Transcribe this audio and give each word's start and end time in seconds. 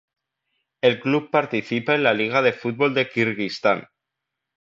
El 0.81 0.99
club 1.01 1.29
participa 1.29 1.93
en 1.93 2.01
la 2.01 2.11
Liga 2.15 2.41
de 2.41 2.53
fútbol 2.53 2.95
de 2.95 3.07
Kirguistán. 3.07 3.83